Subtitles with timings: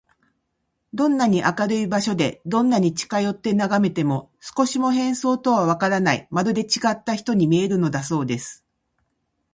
[0.95, 8.65] どんなに明るい場所で、どんなに近よってながめても、少しも変装とはわからない、まるでちがった人に見えるのだそうです。